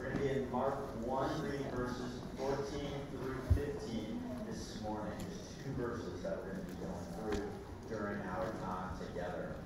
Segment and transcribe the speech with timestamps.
[0.00, 2.56] We're going to be in Mark 1, reading verses 14
[3.12, 5.12] through 15 this morning.
[5.28, 7.44] Just two verses that we're going to be going through
[7.92, 9.56] during our time together.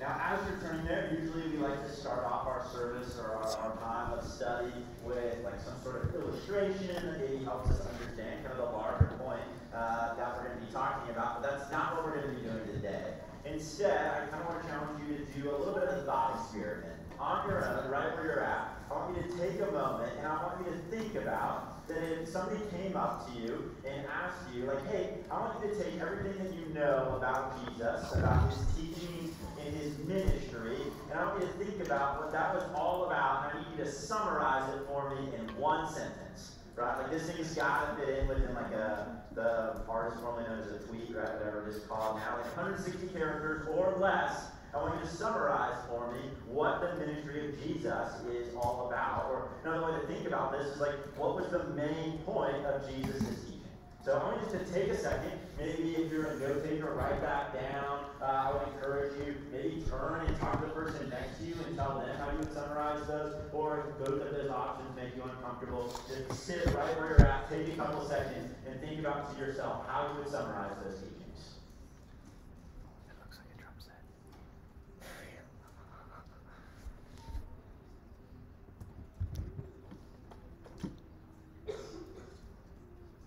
[0.00, 3.44] Now, as you're turning there, usually we like to start off our service or our,
[3.44, 4.72] our time of study
[5.04, 9.12] with like some sort of illustration that maybe helps us understand kind of the larger
[9.20, 9.44] point
[9.76, 11.42] uh, that we're going to be talking about.
[11.42, 13.20] But that's not what we're going to be doing today.
[13.44, 16.02] Instead, I kind of want to challenge you to do a little bit of a
[16.08, 18.76] thought experiment on your own, right where you're at.
[18.90, 22.02] I want you to take a moment and I want you to think about that
[22.02, 25.82] if somebody came up to you and asked you, like, hey, I want you to
[25.82, 30.78] take everything that you know about Jesus, about his teachings and his ministry,
[31.10, 33.78] and I want you to think about what that was all about, and I need
[33.78, 36.56] you to summarize it for me in one sentence.
[36.74, 36.98] Right?
[36.98, 40.72] Like this thing's got to fit in within like a the artist formerly known as
[40.72, 41.32] a tweet, right?
[41.38, 45.76] Whatever it is called now, like 160 characters or less I want you to summarize
[45.88, 49.26] for me what the ministry of Jesus is all about.
[49.28, 52.88] Or another way to think about this is like, what was the main point of
[52.88, 53.60] Jesus' teaching?
[54.02, 55.32] So I want you to take a second.
[55.58, 58.06] Maybe if you're a note taker, write that down.
[58.20, 61.54] Uh, I would encourage you, maybe turn and talk to the person next to you
[61.66, 63.34] and tell them how you would summarize those.
[63.52, 67.48] Or if both of those options make you uncomfortable, just sit right where you're at,
[67.50, 71.18] take a couple seconds, and think about to yourself how you would summarize those teachings.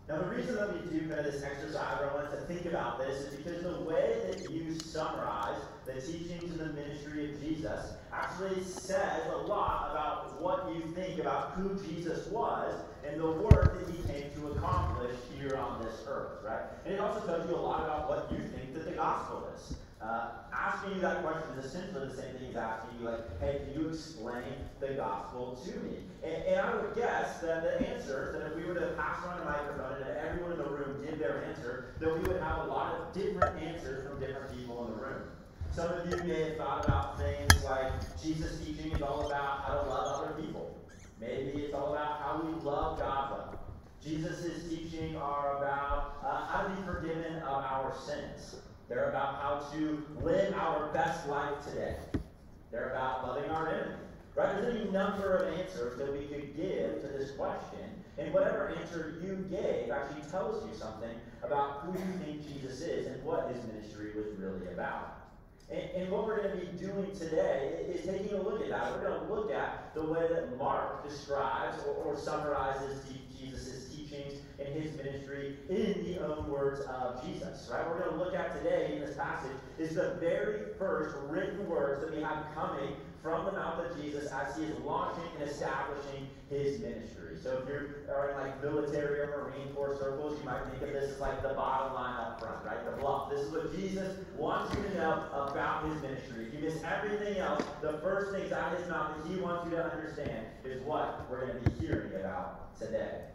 [0.08, 2.66] Now, the reason that we do kind of this exercise, or I want to think
[2.66, 7.42] about this, is because the way that you summarize the teachings and the ministry of
[7.42, 12.74] Jesus actually says a lot about what you think about who Jesus was
[13.08, 16.64] and the work that he came to accomplish here on this earth, right?
[16.86, 19.76] And it also tells you a lot about what you think that the gospel is.
[20.06, 23.62] Uh, asking you that question is essentially the same thing as asking you, like, hey,
[23.66, 24.44] can you explain
[24.80, 25.98] the gospel to me?
[26.24, 29.42] And, and I would guess that the answer, that if we were to pass around
[29.42, 32.68] a microphone and everyone in the room did their answer, that we would have a
[32.68, 35.24] lot of different answers from different people in the room.
[35.72, 37.92] Some of you may have thought about things like
[38.22, 40.78] Jesus' teaching is all about how to love other people.
[41.20, 43.58] Maybe it's all about how we love God.
[44.04, 48.58] Jesus' teaching are about uh, how to be forgiven of our sins.
[48.88, 51.96] They're about how to live our best life today.
[52.72, 53.96] They're about loving our enemy.
[54.36, 54.54] Right?
[54.62, 57.80] There's any number of answers that we could give to this question.
[58.18, 61.10] And whatever answer you gave actually tells you something
[61.44, 65.16] about who you think Jesus is and what his ministry was really about.
[65.70, 68.92] And, and what we're going to be doing today is taking a look at that.
[68.94, 73.04] We're going to look at the way that Mark describes or, or summarizes
[73.40, 77.70] Jesus' teachings and his ministry in the own words of Jesus.
[77.72, 77.86] Right?
[77.88, 82.02] We're going to look at today in this passage is the very first written words
[82.02, 86.28] that we have coming from the mouth of Jesus as he is launching and establishing
[86.50, 87.36] his ministry.
[87.42, 90.84] So if you are uh, in like military or Marine Corps circles, you might think
[90.84, 92.86] of this as like the bottom line up front, right?
[92.86, 93.32] The BLUF.
[93.32, 96.46] This is what Jesus wants you to know about his ministry.
[96.46, 99.66] If you miss everything else, the first things out of his mouth that he wants
[99.66, 103.35] you to understand is what we're going to be hearing about today.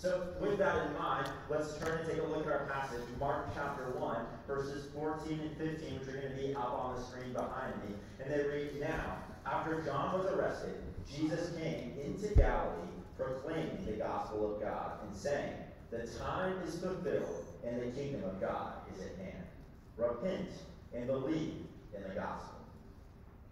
[0.00, 3.48] So, with that in mind, let's turn and take a look at our passage, Mark
[3.52, 4.16] chapter 1,
[4.46, 7.96] verses 14 and 15, which are going to be up on the screen behind me.
[8.20, 10.76] And they read Now, after John was arrested,
[11.12, 15.54] Jesus came into Galilee, proclaiming the gospel of God, and saying,
[15.90, 19.46] The time is fulfilled, and the kingdom of God is at hand.
[19.96, 20.48] Repent
[20.94, 21.54] and believe
[21.92, 22.54] in the gospel.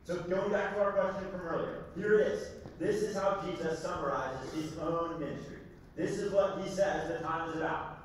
[0.05, 2.49] So, going back to our question from earlier, here it is.
[2.79, 5.56] This is how Jesus summarizes his own ministry.
[5.97, 7.97] This is what he says the time is about.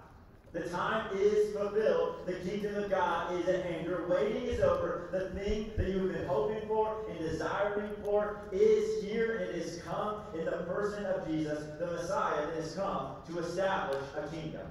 [0.53, 2.25] The time is fulfilled.
[2.25, 3.85] The kingdom of God is at hand.
[3.85, 5.07] Your waiting is over.
[5.11, 10.23] The thing that you've been hoping for and desiring for is here and is come
[10.37, 14.67] in the person of Jesus, the Messiah that has come to establish a kingdom.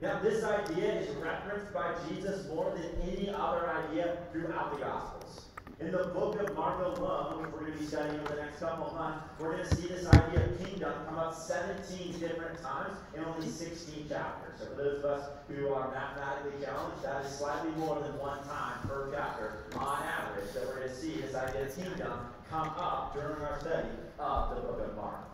[0.00, 5.46] Now, this idea is referenced by Jesus more than any other idea throughout the Gospels.
[5.84, 8.58] In the book of Mark alone, which we're going to be studying over the next
[8.58, 12.58] couple of months, we're going to see this idea of kingdom come up 17 different
[12.62, 14.60] times in only 16 chapters.
[14.60, 18.42] So for those of us who are mathematically challenged, that is slightly more than one
[18.44, 20.48] time per chapter on average.
[20.54, 23.88] So we're going to see this idea of kingdom come up during our study
[24.18, 25.33] of the book of Mark.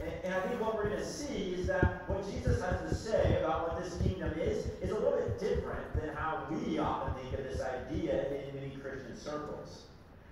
[0.00, 2.94] And, and, I think what we're going to see is that what Jesus has to
[2.94, 7.14] say about what this kingdom is is a little bit different than how we often
[7.22, 9.82] think of this idea in many Christian circles.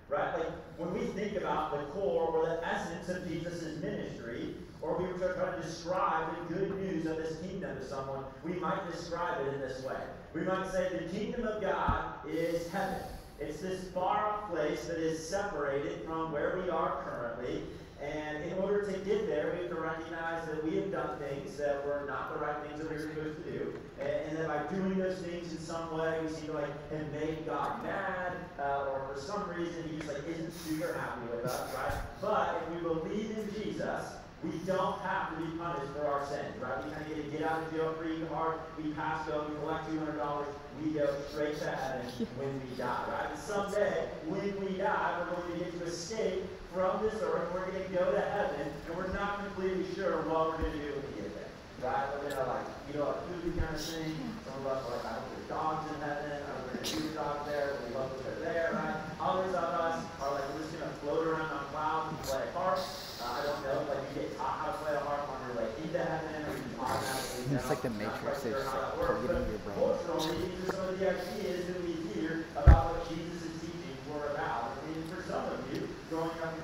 [0.09, 0.37] Right?
[0.37, 5.05] Like when we think about the core or the essence of Jesus' ministry, or we
[5.05, 9.45] were trying to describe the good news of this kingdom to someone, we might describe
[9.45, 10.01] it in this way.
[10.33, 13.03] We might say the kingdom of God is heaven.
[13.39, 17.63] It's this far off place that is separated from where we are currently.
[18.01, 21.55] And in order to get there, we have to recognize that we have done things
[21.57, 23.73] that were not the right things that we were supposed to do.
[23.99, 27.11] And, and that by doing those things in some way, we seem to like have
[27.13, 31.45] made God mad, uh, or for some reason he just like isn't super happy with
[31.45, 31.93] us, right?
[32.21, 34.05] But if we believe in Jesus,
[34.43, 36.83] we don't have to be punished for our sins, right?
[36.83, 38.57] We kind of get a get out of jail free card.
[38.81, 40.45] We pass go, we collect $200,
[40.83, 42.07] we go straight to heaven
[42.37, 43.29] when we die, right?
[43.29, 47.51] And someday, when we die, we're going to get to escape from this earth.
[47.53, 50.79] We're going to go to heaven, and we're not completely sure what we're going to
[50.79, 51.51] do when we get there,
[51.83, 52.07] right?
[52.15, 54.15] We're going to like, you know, a food kind of thing.
[54.47, 56.31] Some of us are like, I hope there's dogs in heaven.
[56.31, 57.75] I hope there's two dogs there.
[57.83, 58.95] We love that they're there, right?
[59.19, 62.39] Others of us are like, we're just going to float around on clouds and play
[62.39, 62.79] a harp.
[63.21, 65.53] Uh, I don't know, like you get taught how to play a harp on your
[65.61, 69.93] way into heaven, or you automatically It's like the Matrix, it's like but your brain.
[70.09, 74.33] Culturally, these are some of the ideas that we hear about what Jesus' teachings were
[74.33, 74.73] about.
[74.89, 76.57] And for some of you, growing up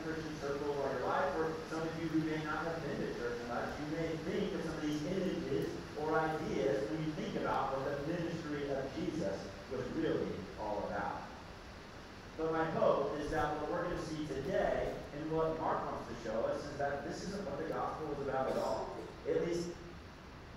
[0.47, 3.35] circles all your life, or some of you who may not have been to church
[3.51, 5.67] much, you may think of some of these images
[5.99, 9.35] or ideas when you think about what the ministry of Jesus
[9.71, 11.27] was really all about.
[12.37, 14.87] But my hope is that what we're going to see today
[15.19, 18.27] and what Mark wants to show us is that this isn't what the gospel is
[18.27, 18.95] about at all.
[19.27, 19.67] At least,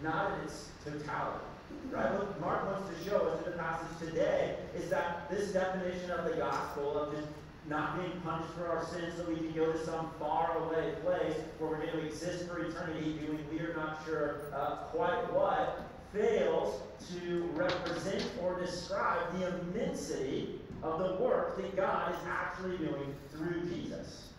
[0.03, 1.51] not in its totality.
[1.91, 2.13] Right?
[2.15, 6.25] What Mark wants to show us in the passage today is that this definition of
[6.31, 7.27] the gospel of just
[7.71, 11.37] not being punished for our sins so we can go to some far away place
[11.59, 15.89] where we're going to exist for eternity doing we are not sure uh, quite what
[16.13, 16.83] fails
[17.13, 23.63] to represent or describe the immensity of the work that God is actually doing through
[23.73, 24.30] Jesus.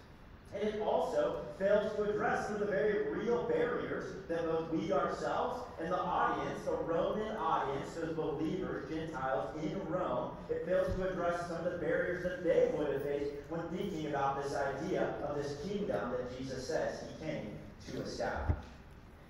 [0.54, 4.92] And it also fails to address some of the very real barriers that both we
[4.92, 11.10] ourselves and the audience, the Roman audience, those believers, Gentiles in Rome, it fails to
[11.10, 15.16] address some of the barriers that they would have faced when thinking about this idea
[15.28, 17.58] of this kingdom that Jesus says he came
[17.92, 18.61] to establish.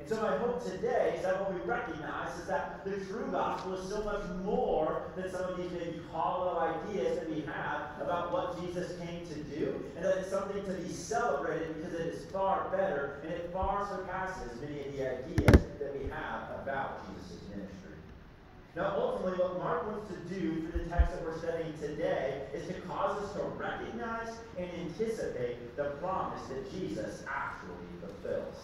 [0.01, 3.75] And so my hope today is that what we recognize is that the true gospel
[3.75, 8.31] is so much more than some of these maybe hollow ideas that we have about
[8.33, 12.25] what Jesus came to do, and that it's something to be celebrated because it is
[12.31, 17.37] far better and it far surpasses many of the ideas that we have about Jesus'
[17.49, 17.93] ministry.
[18.75, 22.65] Now, ultimately, what Mark wants to do through the text that we're studying today is
[22.67, 28.55] to cause us to recognize and anticipate the promise that Jesus actually fulfills.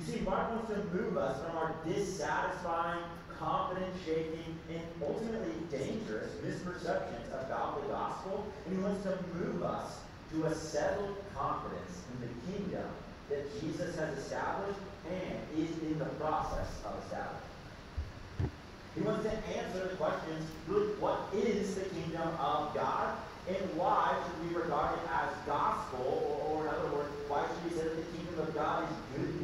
[0.00, 3.02] You see, Mark wants to move us from our dissatisfying,
[3.38, 9.98] confidence shaking, and ultimately dangerous misperceptions about the gospel, and he wants to move us
[10.32, 12.88] to a settled confidence in the kingdom
[13.28, 14.78] that Jesus has established
[15.10, 18.50] and is in the process of establishing.
[18.94, 23.18] He wants to answer the questions really, what is the kingdom of God?
[23.48, 26.40] And why should we regard it as gospel?
[26.48, 28.96] Or, or in other words, why should we say that the kingdom of God is
[29.16, 29.39] good?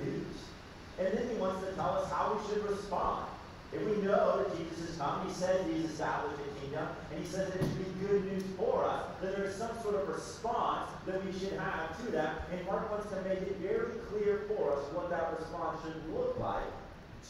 [0.99, 3.27] And then he wants to tell us how we should respond.
[3.73, 7.27] If we know that Jesus has come, he says he's established a kingdom, and he
[7.27, 10.09] says that it should be good news for us, then there is some sort of
[10.09, 12.49] response that we should have to that.
[12.53, 16.39] And Mark wants to make it very clear for us what that response should look
[16.39, 16.71] like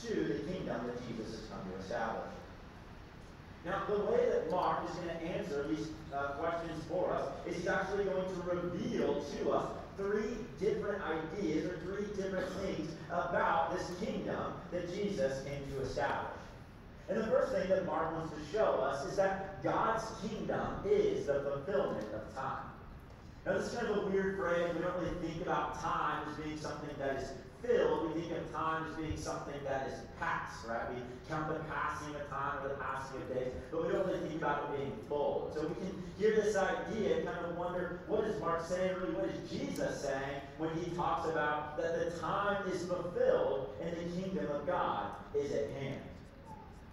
[0.03, 2.31] to the kingdom that Jesus has come to establish.
[3.65, 7.57] Now, the way that Mark is going to answer these uh, questions for us is
[7.57, 13.77] he's actually going to reveal to us three different ideas or three different things about
[13.77, 16.33] this kingdom that Jesus came to establish.
[17.09, 21.27] And the first thing that Mark wants to show us is that God's kingdom is
[21.27, 22.65] the fulfillment of time.
[23.45, 24.75] Now, this is kind of a weird phrase.
[24.75, 27.29] We don't really think about time as being something that is
[27.69, 30.89] We think of time as being something that is past, right?
[30.95, 34.21] We count the passing of time or the passing of days, but we don't really
[34.21, 35.51] think about it being full.
[35.53, 38.95] So we can hear this idea and kind of wonder, what is Mark saying?
[39.01, 43.97] Really, what is Jesus saying when he talks about that the time is fulfilled and
[43.97, 46.01] the kingdom of God is at hand?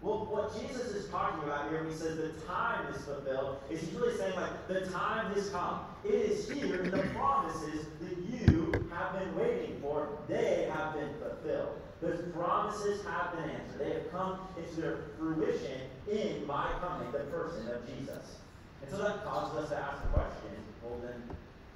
[0.03, 3.79] Well, what Jesus is talking about here when he says the time is fulfilled is
[3.79, 5.79] he's really saying, like, the time has come.
[6.03, 11.79] It is here, the promises that you have been waiting for, they have been fulfilled.
[12.01, 13.79] Those promises have been answered.
[13.79, 18.43] They have come into their fruition in my coming, the person of Jesus.
[18.81, 20.51] And so that causes us to ask the question,
[20.83, 21.23] well then,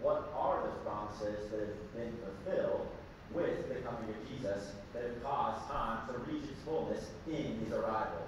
[0.02, 2.88] what are those promises that have been fulfilled
[3.34, 7.74] with the coming of Jesus that have caused time to reach its fullness in his
[7.74, 8.28] arrival.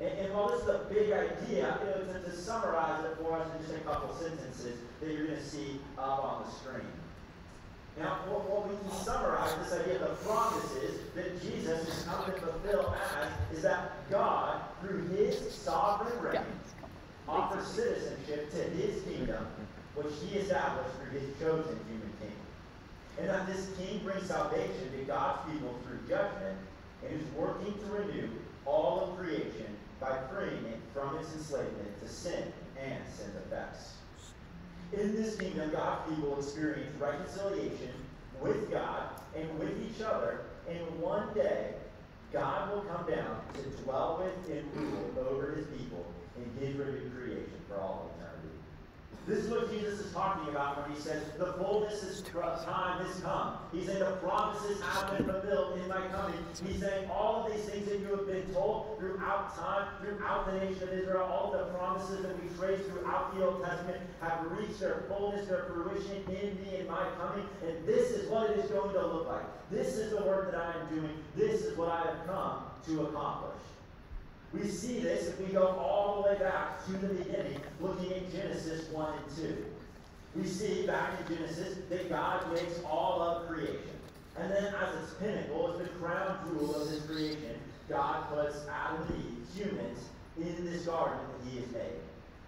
[0.00, 3.38] And, and while this is a big idea, you know, to, to summarize it for
[3.38, 6.90] us in just a couple sentences that you're going to see up on the screen.
[7.98, 12.34] Now, what, what we can summarize this idea of the promises that Jesus is coming
[12.34, 16.40] to fulfill as is that God, through his sovereign reign,
[17.28, 19.46] offers citizenship to his kingdom,
[19.94, 21.78] which he established through his chosen.
[23.18, 26.58] And that this king brings salvation to God's people through judgment
[27.04, 28.28] and is working to renew
[28.64, 29.66] all of creation
[30.00, 33.92] by freeing it from its enslavement to sin and sin's effects.
[34.92, 37.92] In this kingdom, God's people experience reconciliation
[38.40, 41.74] with God and with each other, and one day,
[42.32, 46.04] God will come down to dwell with and rule over his people
[46.36, 48.21] in his renewed creation for all eternity.
[49.26, 52.24] This is what Jesus is talking about when he says, the fullness of
[52.64, 53.54] time has come.
[53.72, 56.34] He's saying the promises have been fulfilled in my coming.
[56.66, 60.58] He's saying all of these things that you have been told throughout time, throughout the
[60.58, 64.80] nation of Israel, all the promises that we trace throughout the Old Testament have reached
[64.80, 67.46] their fullness, their fruition in me in my coming.
[67.64, 69.44] And this is what it is going to look like.
[69.70, 71.14] This is the work that I am doing.
[71.36, 73.62] This is what I have come to accomplish.
[74.52, 78.32] We see this if we go all the way back to the beginning, looking at
[78.32, 79.64] Genesis 1 and 2.
[80.36, 83.78] We see back in Genesis that God makes all of creation.
[84.38, 89.06] And then as its pinnacle, as the crown jewel of his creation, God puts Adam
[89.08, 89.98] and Eve, humans,
[90.38, 92.00] in this garden that he has made.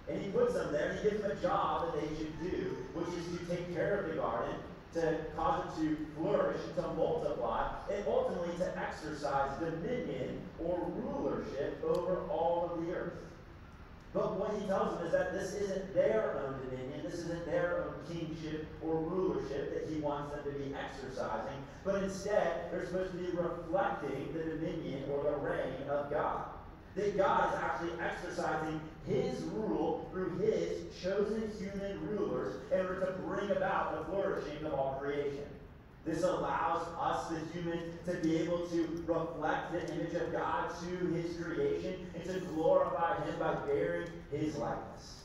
[0.08, 2.76] And he puts them there, and he gives them a job that they should do,
[2.94, 4.54] which is to take care of the garden,
[4.94, 12.22] to cause it to flourish, to multiply, and ultimately to exercise dominion or rulership over
[12.30, 13.12] all of the earth.
[14.12, 17.84] But what he tells them is that this isn't their own dominion, this isn't their
[17.84, 23.10] own kingship or rulership that he wants them to be exercising, but instead they're supposed
[23.10, 26.44] to be reflecting the dominion or the reign of God
[26.94, 33.12] that God is actually exercising his rule through his chosen human rulers in order to
[33.23, 35.44] bring about the flourishing of all creation.
[36.04, 41.06] This allows us, the human, to be able to reflect the image of God to
[41.14, 45.23] his creation and to glorify him by bearing his likeness.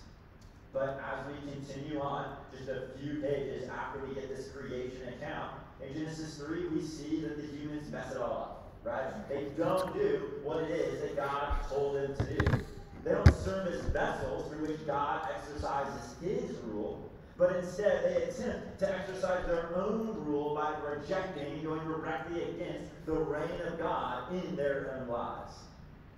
[0.71, 5.51] But as we continue on, just a few pages after we get this creation account,
[5.86, 9.29] in Genesis 3, we see that the humans mess it all up right?
[9.29, 12.65] They don't do what it is that God told them to do.
[13.03, 18.79] They don't serve as vessels through which God exercises his rule, but instead they attempt
[18.79, 24.34] to exercise their own rule by rejecting and going directly against the reign of God
[24.34, 25.53] in their own lives.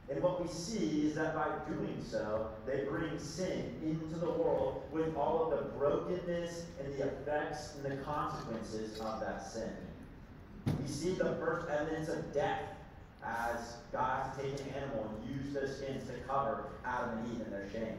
[0.09, 4.83] And what we see is that by doing so, they bring sin into the world
[4.91, 9.71] with all of the brokenness and the effects and the consequences of that sin.
[10.81, 12.61] We see the first evidence of death
[13.25, 17.45] as God has taken an animal and used those skins to cover Adam and Eve
[17.45, 17.97] in their shame.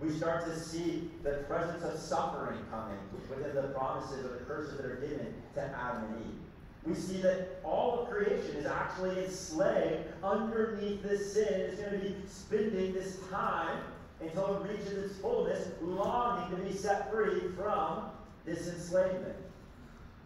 [0.00, 2.98] We start to see the presence of suffering coming
[3.30, 6.38] within the promises or the curses that are given to Adam and Eve.
[6.84, 11.46] We see that all of creation is actually enslaved underneath this sin.
[11.48, 13.78] It's going to be spending this time
[14.20, 18.10] until it reaches its fullness, longing to be set free from
[18.44, 19.36] this enslavement.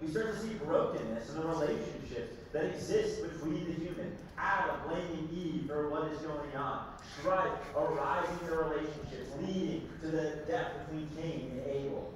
[0.03, 4.17] We start to see brokenness in the relationships that exist between the human.
[4.37, 6.89] Adam blaming Eve for what is going on.
[7.19, 12.13] Strife arising in the relationships, leading to the death between Cain and Abel.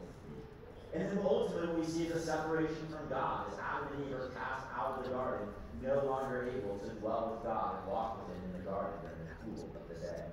[0.93, 4.67] And then ultimately we see the separation from God as Adam and Eve are cast
[4.77, 5.49] out of the garden,
[5.83, 9.57] no longer able to dwell with God and walk with him in the garden during
[9.57, 10.25] the cool of the day.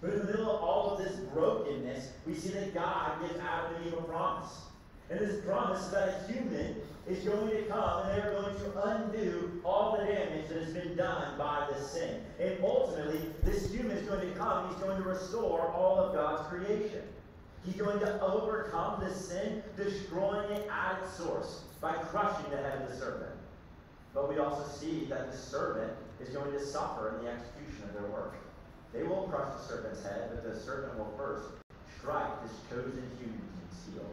[0.00, 3.74] But in the middle of all of this brokenness, we see that God gives Adam
[3.76, 4.52] and Eve a promise.
[5.12, 6.74] And this promise that a human
[7.06, 10.72] is going to come and they are going to undo all the damage that has
[10.72, 12.22] been done by the sin.
[12.40, 16.48] And ultimately, this human is going to come, he's going to restore all of God's
[16.48, 17.02] creation.
[17.62, 22.80] He's going to overcome the sin, destroying it at its source by crushing the head
[22.80, 23.36] of the serpent.
[24.14, 25.92] But we also see that the serpent
[26.22, 28.34] is going to suffer in the execution of their work.
[28.94, 31.44] They will crush the serpent's head, but the serpent will first
[31.98, 33.42] strike this chosen human
[33.92, 34.04] heel.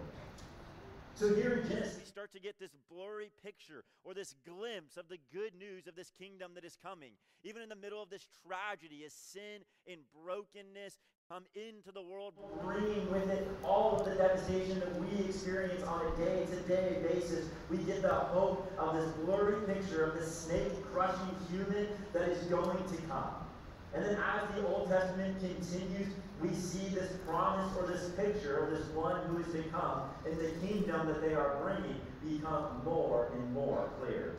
[1.19, 5.09] So here in Genesis, we start to get this blurry picture or this glimpse of
[5.09, 7.11] the good news of this kingdom that is coming.
[7.43, 10.97] Even in the middle of this tragedy, as sin and brokenness
[11.29, 16.05] come into the world, bringing with it all of the devastation that we experience on
[16.05, 20.33] a day to day basis, we get the hope of this blurry picture of this
[20.33, 23.48] snake crushing human that is going to come.
[23.93, 28.71] And then as the Old Testament continues, we see this promise or this picture of
[28.71, 33.31] this one who is to come and the kingdom that they are bringing become more
[33.33, 34.35] and more clear.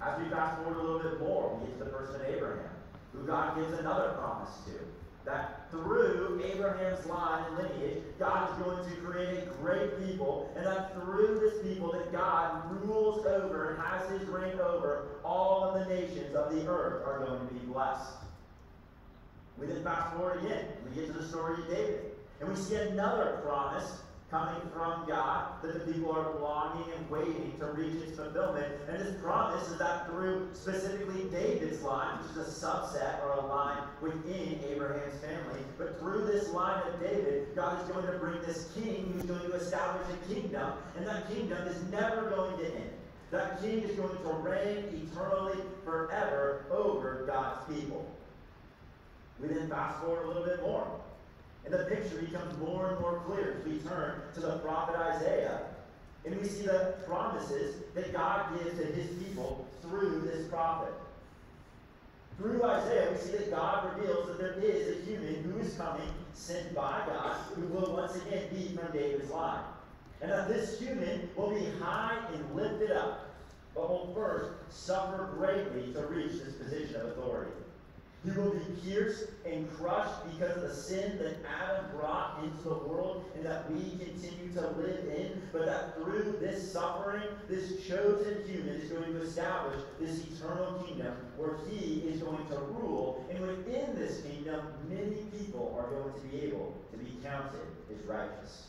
[0.00, 2.70] As we fast forward a little bit more, we get to the person Abraham,
[3.12, 4.72] who God gives another promise to.
[5.24, 10.64] that through Abraham's line and lineage, God is going to create a great people, and
[10.64, 15.86] that through this people that God rules over and has his reign over, all of
[15.86, 18.14] the nations of the earth are going to be blessed.
[19.60, 20.66] We then fast forward again.
[20.88, 22.12] We get to the story of David.
[22.40, 24.00] And we see another promise
[24.30, 28.66] coming from God that the people are longing and waiting to reach its fulfillment.
[28.88, 33.46] And this promise is that through specifically David's line, which is a subset or a
[33.46, 38.40] line within Abraham's family, but through this line of David, God is going to bring
[38.42, 42.66] this king who's going to establish a kingdom, and that kingdom is never going to
[42.66, 42.90] end.
[43.30, 48.06] That king is going to reign eternally forever over God's people.
[49.40, 50.86] We then fast forward a little bit more.
[51.64, 55.60] And the picture becomes more and more clear as we turn to the prophet Isaiah.
[56.24, 60.92] And we see the promises that God gives to his people through this prophet.
[62.38, 66.08] Through Isaiah, we see that God reveals that there is a human who is coming,
[66.34, 69.64] sent by God, who will once again be from David's line.
[70.20, 73.30] And that this human will be high and lifted up,
[73.74, 77.52] but will first suffer greatly to reach this position of authority.
[78.24, 82.74] He will be pierced and crushed because of the sin that Adam brought into the
[82.74, 85.40] world and that we continue to live in.
[85.52, 91.14] But that through this suffering, this chosen human is going to establish this eternal kingdom
[91.36, 93.24] where he is going to rule.
[93.30, 98.04] And within this kingdom, many people are going to be able to be counted as
[98.04, 98.66] righteous.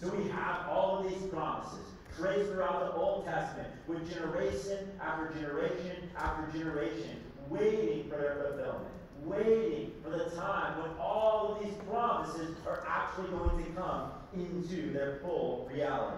[0.00, 1.80] So we have all of these promises
[2.16, 8.94] traced throughout the Old Testament with generation after generation after generation waiting for their fulfillment,
[9.24, 14.92] waiting for the time when all of these promises are actually going to come into
[14.92, 16.16] their full reality.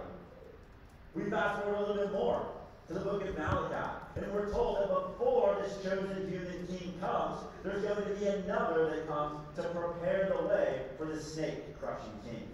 [1.15, 2.47] We fast forward a little bit more
[2.89, 7.39] to the book of Malachi, and we're told that before this chosen human king comes,
[7.63, 12.19] there's going to be another that comes to prepare the way for the snake crushing
[12.25, 12.49] king.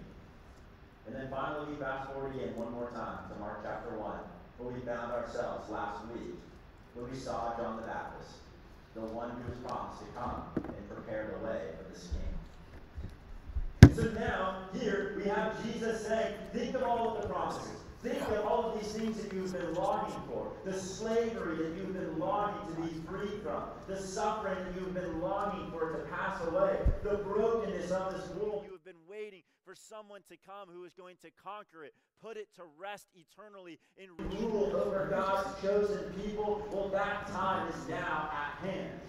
[1.06, 4.18] And then finally, we fast forward again one more time to Mark chapter 1,
[4.58, 6.34] where we found ourselves last week,
[6.94, 8.45] when we saw John the Baptist
[8.96, 13.94] the one who was promised to come and prepare the way for this king.
[13.94, 17.76] So now, here, we have Jesus saying, think of all of the promises.
[18.02, 20.52] Think of all of these things that you've been longing for.
[20.64, 23.64] The slavery that you've been longing to be free from.
[23.88, 26.78] The suffering that you've been longing for to pass away.
[27.02, 30.94] The brokenness of this world you have been waiting for someone to come who is
[30.94, 36.64] going to conquer it, put it to rest eternally, and rule over God's chosen people.
[36.70, 39.00] Well, that time is now at hand.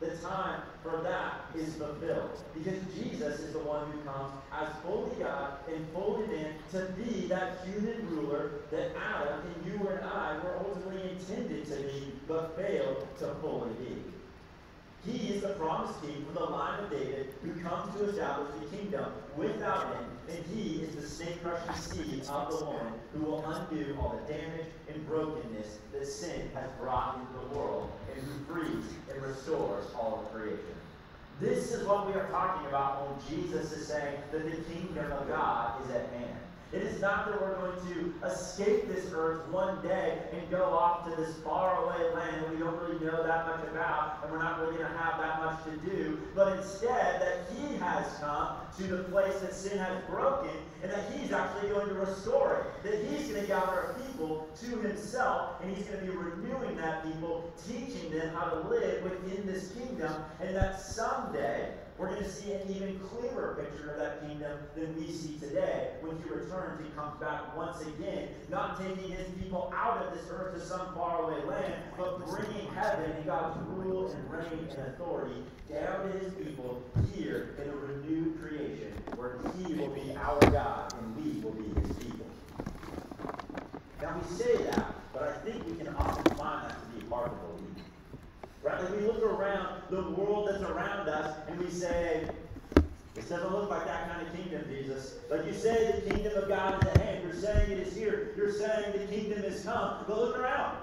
[0.00, 2.42] The time for that is fulfilled.
[2.52, 7.26] Because Jesus is the one who comes as fully God and fully man to be
[7.28, 12.56] that human ruler that Adam and you and I were ultimately intended to be, but
[12.56, 15.10] failed to fully be.
[15.10, 18.76] He is the promised king from the line of David who comes to establish the
[18.76, 23.44] kingdom without end, and he is the snake crushing seed of the woman who will
[23.46, 28.52] undo all the damage and brokenness that sin has brought into the world, and who
[28.52, 30.60] frees and restores all of creation.
[31.40, 35.28] This is what we are talking about when Jesus is saying that the kingdom of
[35.28, 36.38] God is at hand.
[36.74, 41.08] It is not that we're going to escape this earth one day and go off
[41.08, 44.58] to this faraway land that we don't really know that much about and we're not
[44.58, 48.82] really going to have that much to do, but instead that He has come to
[48.88, 50.50] the place that sin has broken
[50.82, 52.90] and that He's actually going to restore it.
[52.90, 56.76] That He's going to gather a people to Himself and He's going to be renewing
[56.78, 62.24] that people, teaching them how to live within this kingdom, and that someday we're going
[62.24, 65.90] to see an even clearer picture of that kingdom than we see today.
[66.00, 70.26] When he returns, he comes back once again, not taking his people out of this
[70.30, 75.44] earth to some faraway land, but bringing heaven and God's rule and reign and authority
[75.70, 76.82] down to his people
[77.14, 81.80] here in a renewed creation where he will be our God and we will be
[81.80, 82.26] his people.
[84.02, 87.53] Now we say that, but I think we can often find that to be believe.
[88.64, 88.82] Right?
[88.82, 92.26] Like we look around the world that's around us and we say,
[93.14, 95.16] this doesn't look like that kind of kingdom, Jesus.
[95.30, 97.24] Like you say, the kingdom of God is at hand.
[97.24, 98.32] You're saying it is here.
[98.36, 100.04] You're saying the kingdom has come.
[100.08, 100.78] But look around.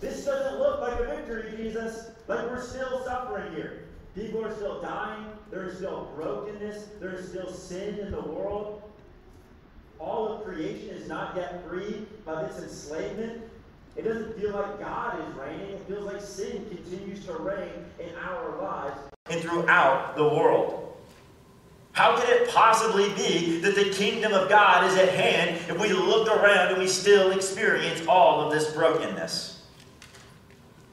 [0.00, 2.10] This doesn't look like a victory, Jesus.
[2.26, 3.84] Like we're still suffering here.
[4.14, 5.26] People are still dying.
[5.50, 6.88] There is still brokenness.
[6.98, 8.82] There is still sin in the world.
[9.98, 13.42] All of creation is not yet free by this enslavement.
[13.96, 15.74] It doesn't feel like God is reigning.
[15.74, 18.98] It feels like sin continues to reign in our lives
[19.28, 20.96] and throughout the world.
[21.92, 25.92] How could it possibly be that the kingdom of God is at hand if we
[25.92, 29.62] look around and we still experience all of this brokenness?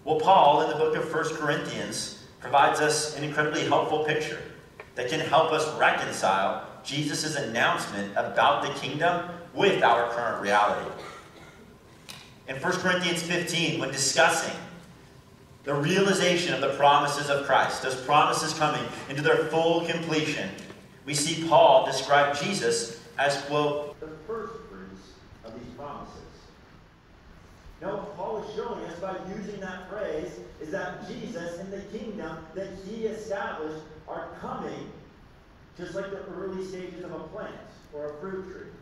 [0.03, 4.41] Well, Paul in the book of 1 Corinthians provides us an incredibly helpful picture.
[4.95, 10.89] that can help us reconcile Jesus' announcement about the kingdom with our current reality.
[12.47, 14.55] In 1 Corinthians 15, when discussing
[15.63, 20.49] the realization of the promises of Christ, those promises coming into their full completion,
[21.05, 26.13] we see Paul describe Jesus as, quote, the first fruits of these promises.
[27.81, 30.31] Now, Paul is showing us by using that phrase
[30.62, 34.91] is that Jesus and the kingdom that he established are coming
[35.77, 37.55] just like the early stages of a plant
[37.91, 38.74] or a fruit tree.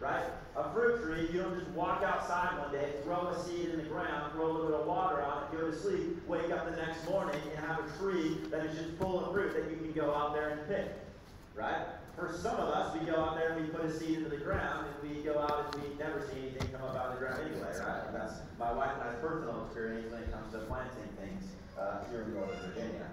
[0.00, 0.24] Right?
[0.56, 3.84] A fruit tree, you don't just walk outside one day, throw a seed in the
[3.84, 6.76] ground, throw a little bit of water on it, go to sleep, wake up the
[6.76, 9.92] next morning, and have a tree that is just full of fruit that you can
[9.92, 10.94] go out there and pick.
[11.56, 11.86] Right?
[12.14, 14.36] For some of us, we go out there and we put a seed into the
[14.36, 17.26] ground, and we go out and we never see anything come up out of the
[17.26, 18.12] ground anyway, right?
[18.12, 21.44] That's my wife and I's personal experience when it comes to planting things
[21.78, 23.08] uh, here in Northern Virginia.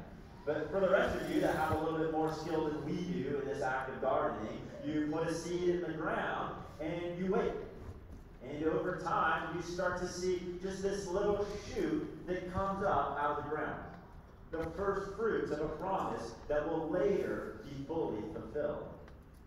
[0.45, 3.02] But for the rest of you that have a little bit more skill than we
[3.02, 7.32] do in this act of gardening, you put a seed in the ground and you
[7.32, 7.52] wait.
[8.50, 13.38] And over time, you start to see just this little shoot that comes up out
[13.38, 13.82] of the ground.
[14.52, 18.86] The first fruits of a promise that will later be fully fulfilled.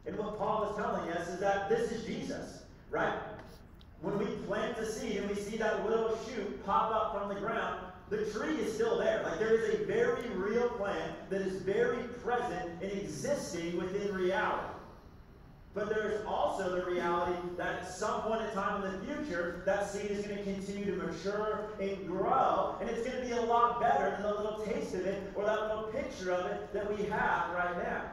[0.07, 3.19] And what Paul is telling us is that this is Jesus, right?
[4.01, 7.41] When we plant the seed and we see that little shoot pop up from the
[7.41, 9.23] ground, the tree is still there.
[9.23, 14.78] Like there is a very real plant that is very present and existing within reality.
[15.79, 19.88] But there's also the reality that at some point in time in the future, that
[19.88, 23.43] seed is going to continue to mature and grow, and it's going to be a
[23.43, 26.91] lot better than the little taste of it or that little picture of it that
[26.91, 28.11] we have right now.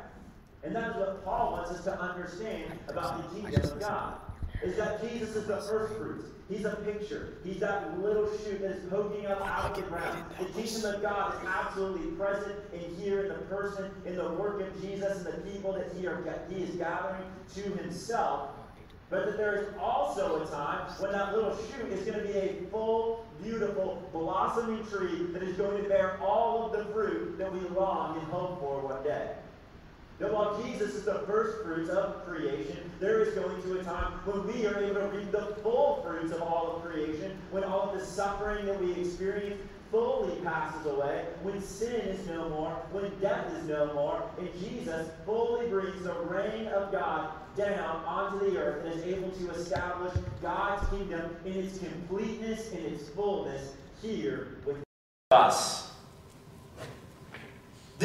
[0.61, 4.13] And that's what Paul wants us to understand about the kingdom of God.
[4.61, 6.27] Is that Jesus is the first fruits.
[6.47, 7.37] He's a picture.
[7.43, 10.25] He's that little shoot that is poking up out of the ground.
[10.37, 14.61] The kingdom of God is absolutely present and here in the person, in the work
[14.61, 17.23] of Jesus and the people that he, are, he is gathering
[17.55, 18.51] to himself.
[19.09, 22.37] But that there is also a time when that little shoot is going to be
[22.37, 27.51] a full, beautiful, blossoming tree that is going to bear all of the fruit that
[27.51, 29.31] we long and hope for one day.
[30.19, 34.13] That while Jesus is the first fruits of creation, there is going to a time
[34.23, 37.89] when we are able to reap the full fruits of all of creation, when all
[37.89, 43.11] of the suffering that we experience fully passes away, when sin is no more, when
[43.19, 48.57] death is no more, and Jesus fully brings the reign of God down onto the
[48.57, 54.57] earth and is able to establish God's kingdom in its completeness, in its fullness here
[54.65, 54.77] with
[55.31, 55.84] us.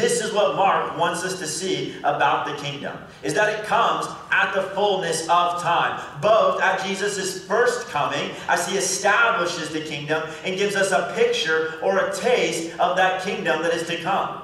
[0.00, 4.06] This is what Mark wants us to see about the kingdom, is that it comes
[4.30, 10.26] at the fullness of time, both at Jesus' first coming, as he establishes the kingdom
[10.42, 14.40] and gives us a picture or a taste of that kingdom that is to come.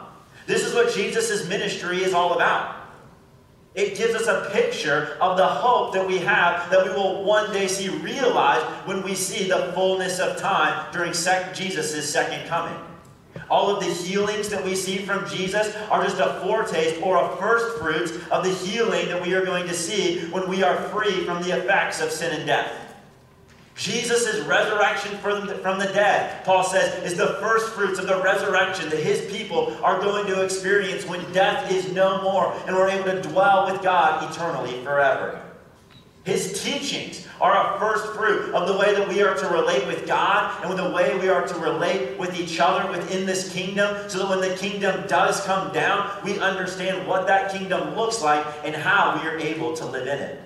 [0.46, 2.76] This is what Jesus' ministry is all about.
[3.74, 7.50] It gives us a picture of the hope that we have that we will one
[7.54, 12.78] day see realized when we see the fullness of time during Jesus' second coming.
[13.48, 17.36] All of the healings that we see from Jesus are just a foretaste or a
[17.36, 21.24] first fruits of the healing that we are going to see when we are free
[21.24, 22.72] from the effects of sin and death.
[23.76, 29.00] Jesus' resurrection from the, dead, Paul says, is the first fruits of the resurrection that
[29.00, 33.28] his people are going to experience when death is no more and we're able to
[33.28, 35.42] dwell with God eternally forever.
[36.26, 40.08] His teachings are a first fruit of the way that we are to relate with
[40.08, 44.10] God and with the way we are to relate with each other within this kingdom
[44.10, 48.44] so that when the kingdom does come down, we understand what that kingdom looks like
[48.64, 50.45] and how we are able to live in it.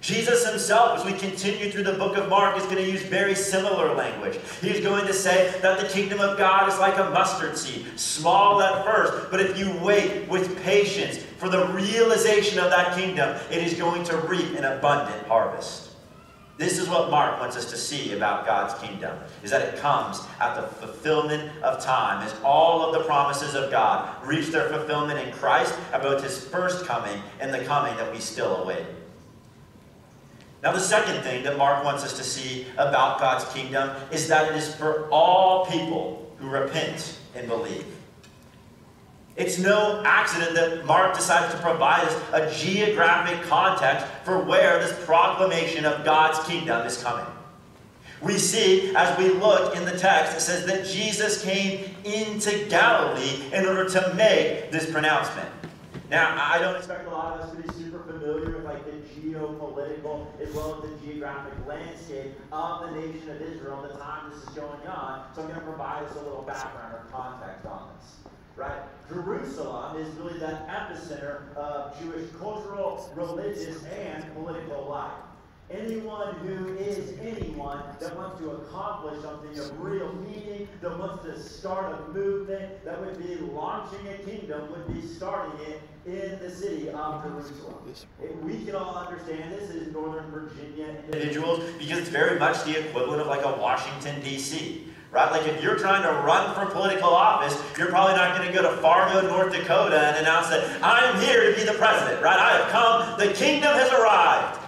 [0.00, 3.34] Jesus himself, as we continue through the book of Mark, is going to use very
[3.34, 4.38] similar language.
[4.60, 8.62] He's going to say that the kingdom of God is like a mustard seed, small
[8.62, 13.58] at first, but if you wait with patience for the realization of that kingdom, it
[13.58, 15.86] is going to reap an abundant harvest.
[16.58, 20.20] This is what Mark wants us to see about God's kingdom, is that it comes
[20.40, 25.18] at the fulfillment of time, as all of the promises of God reach their fulfillment
[25.18, 28.84] in Christ about his first coming and the coming that we still await.
[30.62, 34.50] Now, the second thing that Mark wants us to see about God's kingdom is that
[34.50, 37.86] it is for all people who repent and believe.
[39.36, 44.92] It's no accident that Mark decided to provide us a geographic context for where this
[45.04, 47.24] proclamation of God's kingdom is coming.
[48.20, 53.44] We see, as we look in the text, it says that Jesus came into Galilee
[53.52, 55.48] in order to make this pronouncement.
[56.10, 59.20] Now, I don't expect a lot of us to be super familiar with like the
[59.20, 64.30] geopolitical as well as the geographic landscape of the nation of Israel at the time
[64.30, 67.66] this is going on, so I'm going to provide us a little background or context
[67.66, 68.16] on this.
[68.56, 68.82] right?
[69.08, 75.12] Jerusalem is really that epicenter of Jewish cultural, religious, and political life.
[75.70, 81.38] Anyone who is anyone that wants to accomplish something of real meaning, that wants to
[81.38, 86.50] start a movement, that would be launching a kingdom, would be starting it in the
[86.50, 87.76] city of Jerusalem.
[88.42, 93.20] we can all understand this is Northern Virginia individuals because it's very much the equivalent
[93.20, 95.30] of like a Washington, D.C right?
[95.32, 98.62] Like if you're trying to run for political office, you're probably not going to go
[98.62, 102.38] to Fargo, North Dakota and announce that I am here to be the president, right?
[102.38, 104.67] I have come, the kingdom has arrived.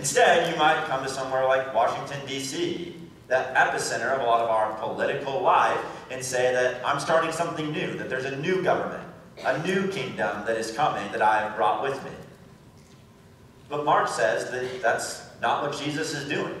[0.00, 2.96] Instead, you might come to somewhere like Washington, D.C.,
[3.28, 5.78] that epicenter of a lot of our political life,
[6.10, 9.06] and say that I'm starting something new, that there's a new government,
[9.44, 12.12] a new kingdom that is coming that I have brought with me.
[13.68, 16.58] But Mark says that that's not what Jesus is doing.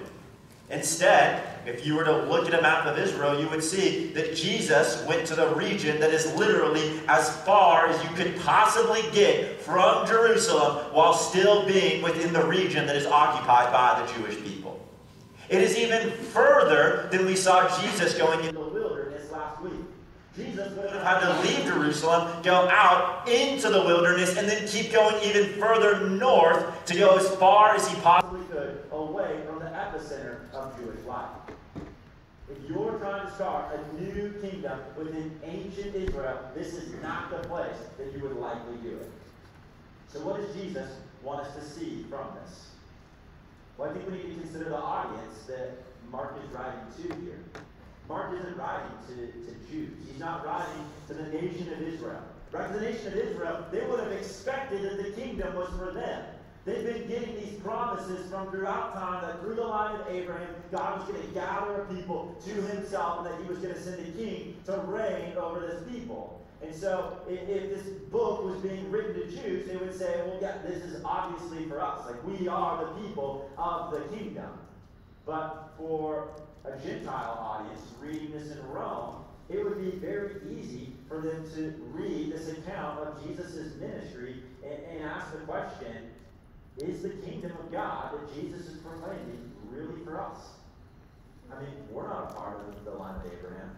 [0.68, 4.34] Instead, if you were to look at a map of Israel, you would see that
[4.34, 9.60] Jesus went to the region that is literally as far as you could possibly get
[9.60, 14.84] from Jerusalem while still being within the region that is occupied by the Jewish people.
[15.48, 19.72] It is even further than we saw Jesus going in the wilderness last week.
[20.36, 24.92] Jesus would have had to leave Jerusalem, go out into the wilderness, and then keep
[24.92, 29.66] going even further north to go as far as he possibly could away from the
[29.66, 31.28] epicenter of Jewish life.
[32.50, 37.48] If you're trying to start a new kingdom within ancient Israel, this is not the
[37.48, 39.10] place that you would likely do it.
[40.08, 40.90] So, what does Jesus
[41.22, 42.70] want us to see from this?
[43.78, 45.78] Well, I think we need to consider the audience that
[46.10, 47.38] Mark is writing to here.
[48.08, 49.92] Mark isn't writing to, to Jews.
[50.06, 52.22] He's not writing to the nation of Israel.
[52.50, 52.72] Right?
[52.72, 56.24] The nation of Israel, they would have expected that the kingdom was for them.
[56.64, 61.00] They've been getting these promises from throughout time that through the line of Abraham, God
[61.00, 64.00] was going to gather a people to himself and that he was going to send
[64.00, 66.44] a king to reign over this people.
[66.62, 70.36] And so, if, if, this book was being written to Jews, they would say, well,
[70.42, 72.04] yeah, this is obviously for us.
[72.04, 74.50] Like, we are the people of the kingdom.
[75.24, 76.28] But for
[76.66, 81.74] a Gentile audience reading this in Rome, it would be very easy for them to
[81.92, 86.09] read this account of Jesus' ministry and, and ask the question
[86.82, 90.38] is the kingdom of God that Jesus is proclaiming really for us?
[91.52, 93.70] I mean, we're not a part of the line of Abraham.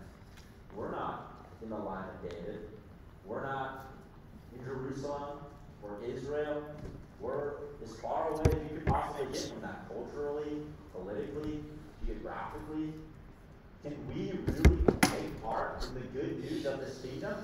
[0.76, 2.68] We're not in the line of David.
[3.24, 3.86] We're not
[4.56, 5.38] in Jerusalem
[5.82, 6.62] or Israel.
[7.20, 10.62] We're as far away as you could possibly get from that culturally,
[10.92, 11.60] politically,
[12.06, 12.92] geographically.
[13.82, 17.34] Can we really take part in the good news of this kingdom?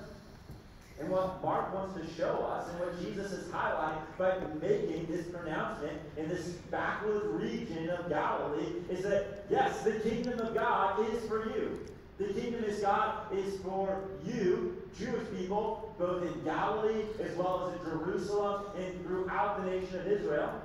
[1.01, 5.27] And what Mark wants to show us, and what Jesus is highlighting by making this
[5.29, 11.25] pronouncement in this backward region of Galilee, is that yes, the kingdom of God is
[11.29, 11.79] for you.
[12.19, 17.81] The kingdom of God is for you, Jewish people, both in Galilee as well as
[17.81, 20.61] in Jerusalem and throughout the nation of Israel.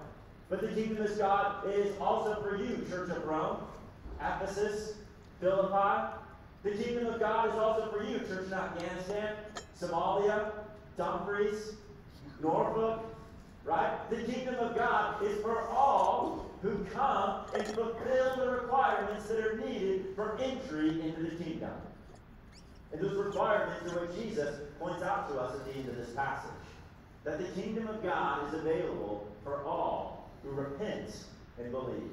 [0.50, 3.58] But the kingdom of God is also for you, Church of Rome,
[4.20, 4.96] Ephesus,
[5.40, 6.23] Philippi.
[6.64, 9.36] The kingdom of God is also for you, Church in Afghanistan,
[9.80, 10.52] Somalia,
[10.98, 11.74] Dumfries,
[12.42, 13.04] Norfolk,
[13.66, 14.10] right?
[14.10, 19.58] The kingdom of God is for all who come and fulfill the requirements that are
[19.58, 21.72] needed for entry into the kingdom.
[22.94, 26.12] And those requirements are what Jesus points out to us at the end of this
[26.12, 26.52] passage.
[27.26, 31.26] That the kingdom of God is available for all who repent
[31.60, 32.12] and believe.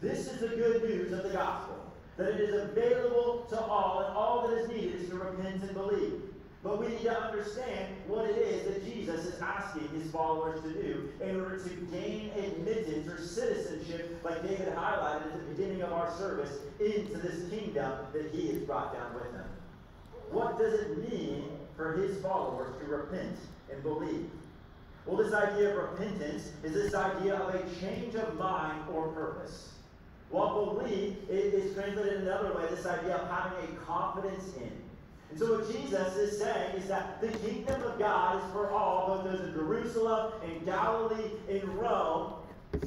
[0.00, 1.83] This is the good news of the gospel
[2.16, 5.74] that it is available to all, and all that is needed is to repent and
[5.74, 6.22] believe.
[6.62, 10.70] But we need to understand what it is that Jesus is asking his followers to
[10.70, 15.92] do in order to gain admittance or citizenship, like David highlighted at the beginning of
[15.92, 19.44] our service, into this kingdom that he has brought down with him.
[20.30, 21.44] What does it mean
[21.76, 23.36] for his followers to repent
[23.70, 24.30] and believe?
[25.04, 29.73] Well, this idea of repentance is this idea of a change of mind or purpose.
[30.34, 34.72] What belief is translated another way, this idea of having a confidence in.
[35.30, 39.06] And so what Jesus is saying is that the kingdom of God is for all,
[39.06, 42.32] both those in Jerusalem, in Galilee, in Rome,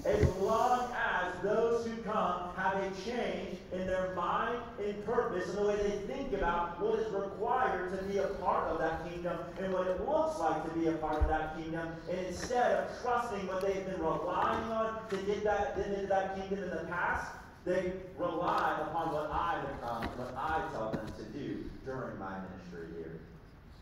[0.06, 5.58] as long as those who come have a change in their mind and purpose and
[5.58, 9.38] the way they think about what is required to be a part of that kingdom
[9.60, 13.02] and what it looks like to be a part of that kingdom, and instead of
[13.02, 17.32] trusting what they've been relying on to get that into that kingdom in the past,
[17.66, 22.36] they rely upon what I become, um, what I tell them to do during my
[22.40, 23.20] ministry here.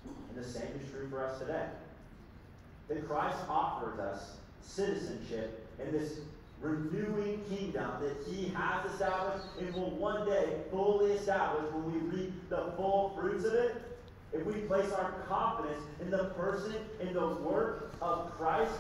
[0.04, 1.68] And the same is true for us today.
[2.88, 6.20] That Christ offers us citizenship in this
[6.62, 12.50] renewing kingdom that he has established and will one day fully establish when we reap
[12.50, 13.76] the full fruits of it.
[14.34, 18.74] if we place our confidence in the person, in the work of Christ,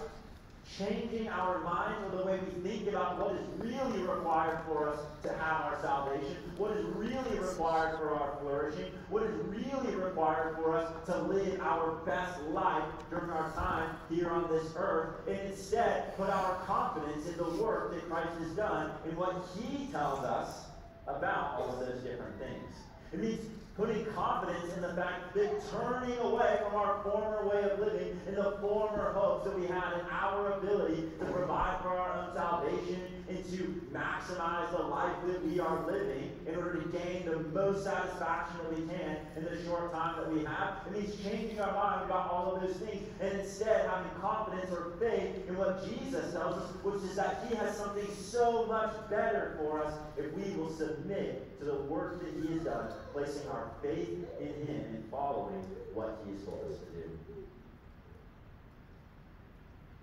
[0.78, 5.00] changing our minds or the way we think about what is really required for us
[5.24, 10.56] to have our salvation, what is really required for our flourishing, what is really required
[10.56, 15.40] for us to live our best life during our time here on this earth, and
[15.40, 20.20] instead put our confidence in the work that Christ has done and what He tells
[20.24, 20.66] us
[21.08, 22.74] about all of those different things.
[23.14, 23.40] It means
[23.76, 28.38] putting confidence in the fact that turning away from our former way of living and
[28.38, 33.15] the former hopes that we had in our ability to provide for our own salvation
[33.28, 37.84] and to maximize the life that we are living in order to gain the most
[37.84, 40.86] satisfaction that we can in the short time that we have.
[40.86, 44.94] It means changing our mind about all of those things and instead having confidence or
[45.00, 49.58] faith in what Jesus tells us, which is that He has something so much better
[49.60, 53.72] for us if we will submit to the work that He has done, placing our
[53.82, 54.10] faith
[54.40, 57.10] in Him and following what He has told us to do.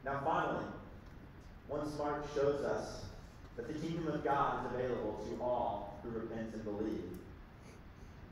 [0.04, 0.64] Now, finally,
[1.68, 3.04] once Mark shows us
[3.56, 7.10] that the kingdom of God is available to all who repent and believe,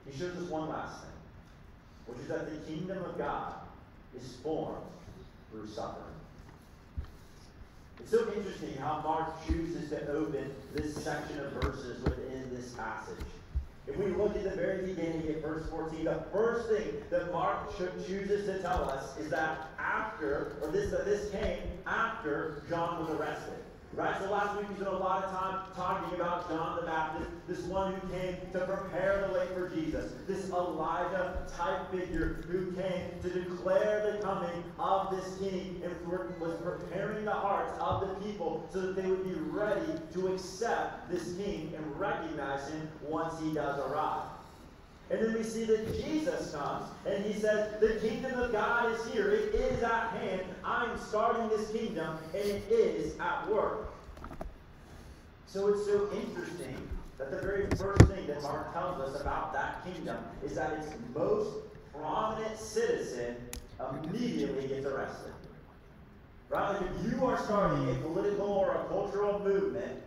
[0.07, 1.11] he shows us one last thing,
[2.07, 3.55] which is that the kingdom of God
[4.17, 4.85] is formed
[5.51, 6.07] through suffering.
[8.01, 13.27] It's so interesting how Mark chooses to open this section of verses within this passage.
[13.87, 17.77] If we look at the very beginning at verse 14, the first thing that Mark
[17.77, 23.11] chooses to tell us is that after, or this, that this came after John was
[23.11, 23.59] arrested.
[23.93, 24.17] Right?
[24.21, 27.61] So last week we spent a lot of time talking about John the Baptist, this
[27.63, 33.11] one who came to prepare the way for Jesus, this Elijah type figure who came
[33.23, 35.91] to declare the coming of this king and
[36.41, 41.11] was preparing the hearts of the people so that they would be ready to accept
[41.11, 44.40] this king and recognize him once he does arrive.
[45.11, 49.13] And then we see that Jesus comes and he says, The kingdom of God is
[49.13, 49.31] here.
[49.31, 50.43] It is at hand.
[50.65, 53.93] I'm starting this kingdom and it is at work.
[55.47, 56.77] So it's so interesting
[57.19, 60.87] that the very first thing that Mark tells us about that kingdom is that its
[61.13, 61.57] most
[61.93, 63.37] prominent citizen
[64.05, 65.33] immediately gets arrested.
[66.49, 66.81] Right?
[66.81, 70.01] Like if you are starting a political or a cultural movement,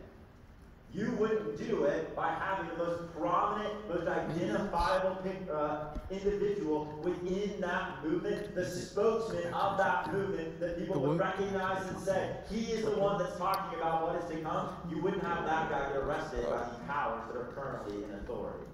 [0.93, 5.17] you wouldn't do it by having the most prominent, most identifiable
[5.51, 11.99] uh, individual within that movement, the spokesman of that movement that people would recognize and
[11.99, 14.69] say, he is the one that's talking about what is to come.
[14.91, 18.65] You wouldn't have that guy get arrested by the powers that are currently in authority.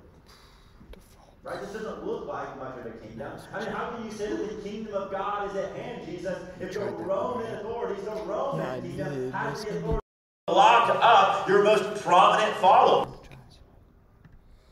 [1.42, 1.62] Right?
[1.62, 3.32] This doesn't look like much of a kingdom.
[3.54, 6.38] I mean, how can you say that the kingdom of God is at hand, Jesus,
[6.60, 10.00] if the Roman authorities, the Roman kingdom, has the authority?
[10.52, 11.02] lock up
[11.50, 13.08] your most prominent followers.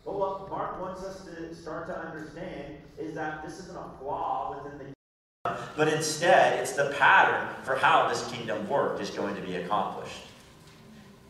[0.06, 4.56] But what Mark wants us to start to understand is that this isn't a flaw
[4.56, 9.36] within the kingdom, but instead it's the pattern for how this kingdom work is going
[9.36, 10.20] to be accomplished.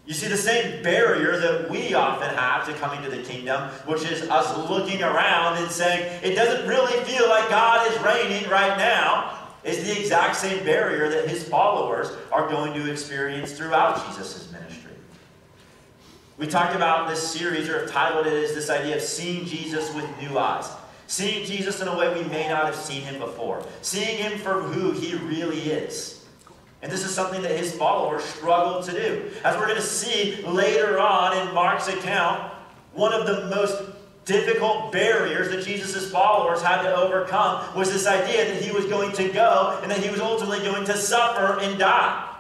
[0.06, 4.04] You see, the same barrier that we often have to coming to the kingdom, which
[4.04, 8.78] is us looking around and saying, it doesn't really feel like God is reigning right
[8.78, 14.50] now, is the exact same barrier that his followers are going to experience throughout Jesus'
[14.52, 14.57] ministry.
[16.38, 20.06] We talked about this series, or titled it as this idea of seeing Jesus with
[20.22, 20.70] new eyes.
[21.08, 23.66] Seeing Jesus in a way we may not have seen him before.
[23.82, 26.24] Seeing him for who he really is.
[26.84, 29.32] And this is something that his followers struggled to do.
[29.44, 32.54] As we're going to see later on in Mark's account,
[32.94, 33.82] one of the most
[34.26, 39.12] difficult barriers that Jesus' followers had to overcome was this idea that he was going
[39.14, 42.36] to go and that he was ultimately going to suffer and die.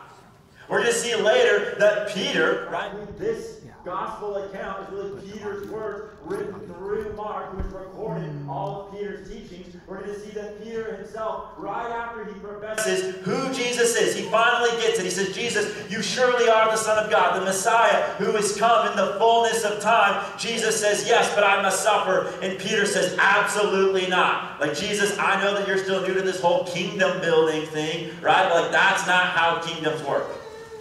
[0.67, 3.56] We're going to see later that Peter, right, this
[3.87, 9.29] gospel account is really Peter's words written through Mark, who has recorded all of Peter's
[9.29, 9.77] teachings.
[9.87, 14.23] We're going to see that Peter himself, right after he professes who Jesus is, he
[14.23, 15.05] finally gets it.
[15.05, 18.91] He says, Jesus, you surely are the Son of God, the Messiah who has come
[18.91, 20.21] in the fullness of time.
[20.37, 22.33] Jesus says, Yes, but I must suffer.
[22.41, 24.59] And Peter says, Absolutely not.
[24.59, 28.51] Like, Jesus, I know that you're still new to this whole kingdom building thing, right?
[28.51, 30.27] Like, that's not how kingdoms work,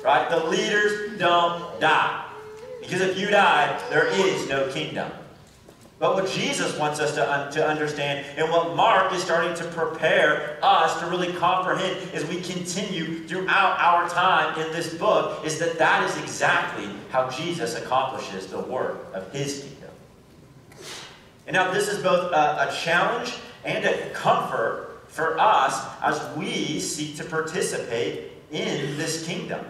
[0.03, 0.29] right?
[0.29, 2.26] The leaders don't die.
[2.87, 5.11] Because if you die, there is no kingdom.
[5.99, 9.65] But what Jesus wants us to, un- to understand, and what Mark is starting to
[9.73, 15.59] prepare us to really comprehend as we continue throughout our time in this book, is
[15.59, 19.91] that that is exactly how Jesus accomplishes the work of his kingdom.
[21.47, 23.35] And now, this is both a, a challenge
[23.65, 29.65] and a comfort for us as we seek to participate in this kingdom.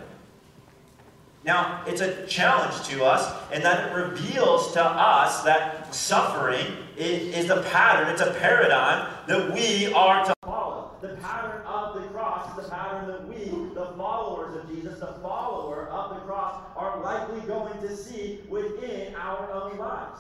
[1.47, 6.67] Now, it's a challenge to us and that it reveals to us that suffering
[6.97, 10.91] is the pattern, it's a paradigm that we are to follow.
[11.01, 13.45] The pattern of the cross is the pattern that we,
[13.75, 19.15] the followers of Jesus, the follower of the cross, are likely going to see within
[19.15, 20.19] our own lives.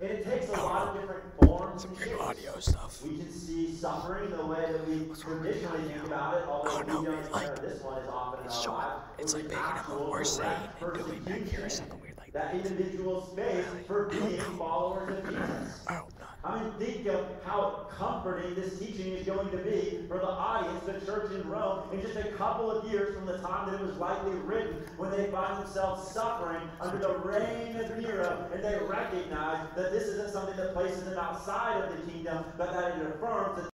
[0.00, 2.20] And it takes a lot of different forms and shapes.
[2.20, 3.02] audio stuff.
[3.02, 7.00] We can see suffering the way that we traditionally think about it, although Oh, no,
[7.00, 9.02] we don't like- this one as often It's showing- lives.
[9.18, 12.18] it's like we making up what we're saying and doing back here persecution something weird
[12.18, 15.80] like that individual's face for being followers of Jesus.
[15.86, 16.38] I hope not.
[16.44, 20.84] I mean, think of how comforting this teaching is going to be for the audience,
[20.84, 23.86] the church in Rome, in just a couple of years from the time that it
[23.86, 28.78] was likely written, when they find themselves suffering under the reign of Nero, and they
[28.86, 33.06] recognize that this isn't something that places them outside of the kingdom, but that it
[33.06, 33.70] affirms that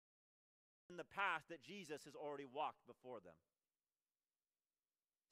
[0.89, 3.33] in the past that Jesus has already walked before them.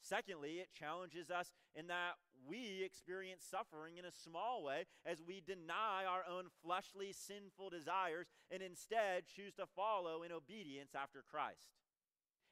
[0.01, 2.15] Secondly, it challenges us in that
[2.47, 8.27] we experience suffering in a small way as we deny our own fleshly, sinful desires
[8.49, 11.67] and instead choose to follow in obedience after Christ.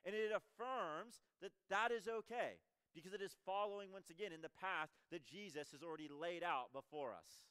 [0.05, 2.59] And it affirms that that is okay
[2.93, 6.73] because it is following once again in the path that Jesus has already laid out
[6.73, 7.45] before us.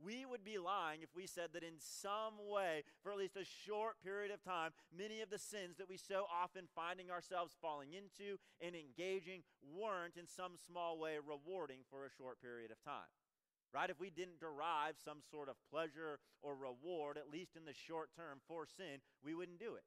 [0.00, 3.44] We would be lying if we said that in some way, for at least a
[3.44, 7.92] short period of time, many of the sins that we so often finding ourselves falling
[7.92, 13.12] into and engaging weren't in some small way rewarding for a short period of time.
[13.72, 13.90] Right?
[13.90, 18.10] If we didn't derive some sort of pleasure or reward, at least in the short
[18.16, 19.84] term, for sin, we wouldn't do it.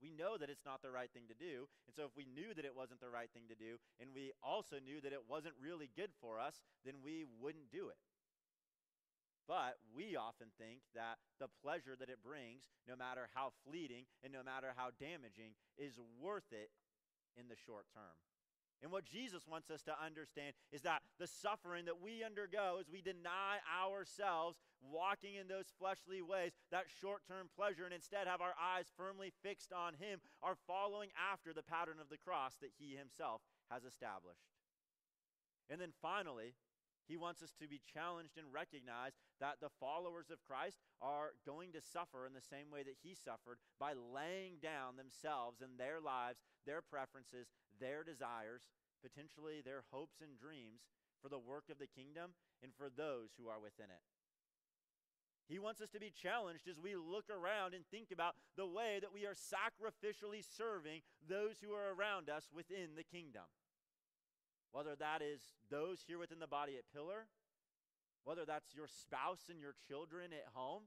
[0.00, 1.68] We know that it's not the right thing to do.
[1.84, 4.32] And so, if we knew that it wasn't the right thing to do, and we
[4.40, 8.00] also knew that it wasn't really good for us, then we wouldn't do it.
[9.50, 14.30] But we often think that the pleasure that it brings, no matter how fleeting and
[14.30, 16.70] no matter how damaging, is worth it
[17.34, 18.14] in the short term.
[18.78, 22.86] And what Jesus wants us to understand is that the suffering that we undergo as
[22.86, 28.40] we deny ourselves walking in those fleshly ways, that short term pleasure, and instead have
[28.40, 32.78] our eyes firmly fixed on Him, are following after the pattern of the cross that
[32.78, 34.46] He Himself has established.
[35.68, 36.54] And then finally,
[37.10, 41.72] he wants us to be challenged and recognize that the followers of Christ are going
[41.72, 46.00] to suffer in the same way that he suffered by laying down themselves and their
[46.00, 47.48] lives, their preferences,
[47.80, 48.68] their desires,
[49.00, 50.84] potentially their hopes and dreams
[51.22, 54.04] for the work of the kingdom and for those who are within it.
[55.48, 59.00] He wants us to be challenged as we look around and think about the way
[59.00, 63.48] that we are sacrificially serving those who are around us within the kingdom
[64.72, 67.26] whether that is those here within the body at Pillar,
[68.24, 70.82] whether that's your spouse and your children at home,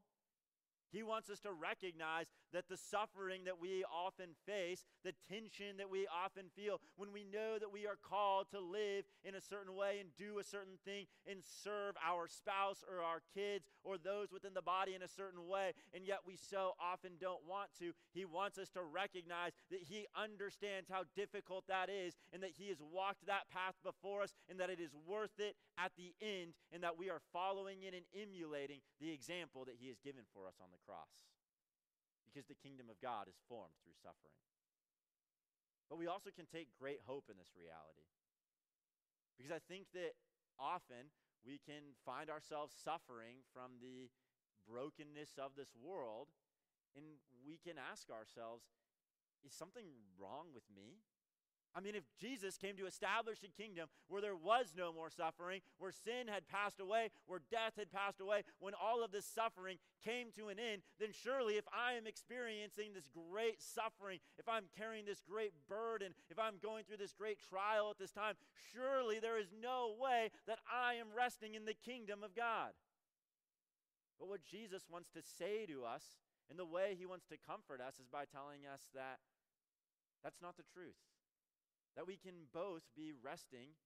[0.94, 5.90] he wants us to recognize that the suffering that we often face, the tension that
[5.90, 9.76] we often feel when we know that we are called to live in a certain
[9.76, 14.32] way and do a certain thing and serve our spouse or our kids or those
[14.32, 17.92] within the body in a certain way, and yet we so often don't want to.
[18.14, 22.70] He wants us to recognize that He understands how difficult that is and that He
[22.70, 26.54] has walked that path before us and that it is worth it at the end
[26.72, 30.46] and that we are following in and emulating the example that He has given for
[30.46, 31.12] us on the cross.
[32.28, 34.38] Because the kingdom of God is formed through suffering.
[35.90, 38.08] But we also can take great hope in this reality.
[39.38, 40.18] Because I think that
[40.58, 41.12] often
[41.46, 44.10] we can find ourselves suffering from the
[44.64, 46.32] brokenness of this world,
[46.96, 48.64] and we can ask ourselves,
[49.44, 51.04] is something wrong with me?
[51.76, 55.62] I mean, if Jesus came to establish a kingdom where there was no more suffering,
[55.80, 59.78] where sin had passed away, where death had passed away, when all of this suffering
[60.06, 64.70] came to an end, then surely if I am experiencing this great suffering, if I'm
[64.78, 68.36] carrying this great burden, if I'm going through this great trial at this time,
[68.72, 72.78] surely there is no way that I am resting in the kingdom of God.
[74.20, 76.22] But what Jesus wants to say to us,
[76.52, 79.18] and the way he wants to comfort us, is by telling us that
[80.22, 81.02] that's not the truth
[81.96, 83.78] that we can both be resting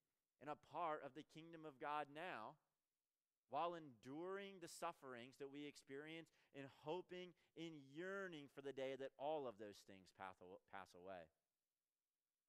[0.42, 2.56] in a part of the kingdom of God now
[3.50, 9.16] while enduring the sufferings that we experience and hoping and yearning for the day that
[9.16, 11.24] all of those things pass away.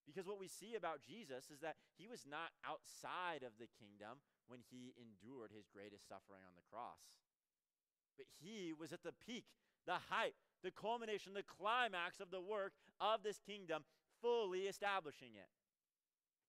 [0.09, 4.25] Because what we see about Jesus is that he was not outside of the kingdom
[4.49, 7.05] when he endured his greatest suffering on the cross.
[8.17, 9.45] But he was at the peak,
[9.87, 10.35] the height,
[10.65, 13.85] the culmination, the climax of the work of this kingdom
[14.23, 15.49] fully establishing it.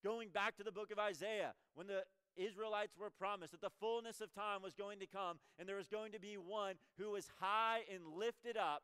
[0.04, 2.04] Going back to the book of Isaiah, when the
[2.38, 5.88] Israelites were promised that the fullness of time was going to come and there was
[5.88, 8.84] going to be one who was high and lifted up,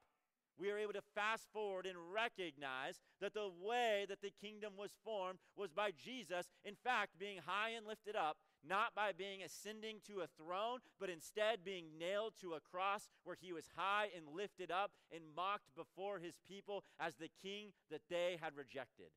[0.59, 4.91] we are able to fast forward and recognize that the way that the kingdom was
[5.03, 8.37] formed was by Jesus, in fact, being high and lifted up,
[8.67, 13.37] not by being ascending to a throne, but instead being nailed to a cross where
[13.39, 18.01] he was high and lifted up and mocked before his people as the king that
[18.09, 19.09] they had rejected.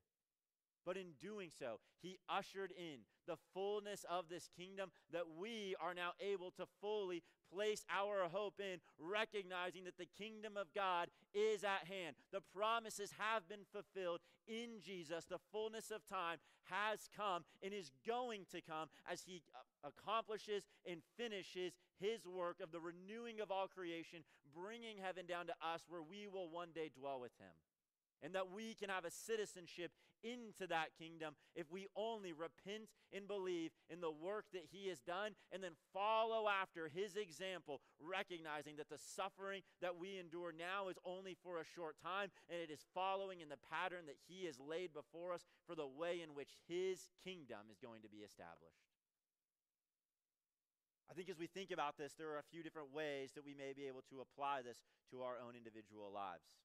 [0.89, 5.93] But in doing so, he ushered in the fullness of this kingdom that we are
[5.93, 7.22] now able to fully
[7.53, 12.16] place our hope in, recognizing that the kingdom of God is at hand.
[12.32, 15.26] The promises have been fulfilled in Jesus.
[15.26, 16.39] The fullness of time
[16.70, 22.61] has come and is going to come as he uh, accomplishes and finishes his work
[22.62, 24.20] of the renewing of all creation,
[24.57, 27.53] bringing heaven down to us where we will one day dwell with him
[28.22, 29.93] and that we can have a citizenship
[30.23, 35.01] into that kingdom if we only repent and believe in the work that he has
[35.01, 40.89] done and then follow after his example recognizing that the suffering that we endure now
[40.89, 44.47] is only for a short time and it is following in the pattern that he
[44.47, 48.19] has laid before us for the way in which his kingdom is going to be
[48.19, 48.89] established.
[51.11, 53.55] I think as we think about this, there are a few different ways that we
[53.55, 54.77] may be able to apply this
[55.11, 56.61] to our own individual lives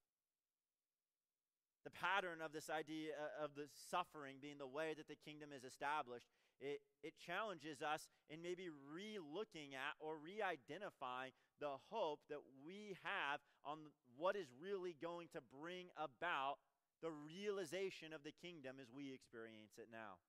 [1.84, 5.50] the pattern of this idea uh, of the suffering being the way that the kingdom
[5.52, 6.28] is established,
[6.60, 12.40] it, it challenges us in maybe re looking at or re identifying the hope that
[12.66, 16.58] we have on what is really going to bring about
[17.02, 20.24] the realization of the kingdom as we experience it now.